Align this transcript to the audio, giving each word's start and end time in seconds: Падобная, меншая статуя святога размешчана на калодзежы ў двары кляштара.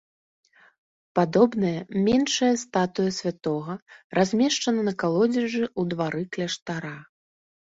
Падобная, 1.17 1.73
меншая 2.07 2.49
статуя 2.63 3.11
святога 3.19 3.75
размешчана 4.19 4.81
на 4.89 4.93
калодзежы 5.05 5.61
ў 5.61 5.81
двары 5.95 6.23
кляштара. 6.33 6.93